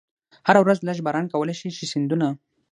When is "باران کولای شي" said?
1.05-1.69